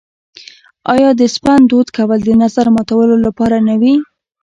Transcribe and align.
آیا 0.93 1.09
د 1.19 1.21
سپند 1.35 1.63
دود 1.71 1.87
کول 1.97 2.19
د 2.25 2.29
نظر 2.43 2.65
ماتولو 2.75 3.15
لپاره 3.25 3.57
نه 3.67 3.75
وي؟ 3.81 3.95